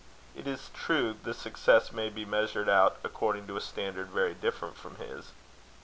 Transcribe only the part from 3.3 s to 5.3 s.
to a standard very different from his.